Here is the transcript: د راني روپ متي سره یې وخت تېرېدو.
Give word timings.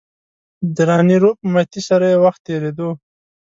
د 0.75 0.77
راني 0.89 1.17
روپ 1.23 1.37
متي 1.53 1.81
سره 1.89 2.05
یې 2.11 2.17
وخت 2.23 2.41
تېرېدو. 2.47 2.89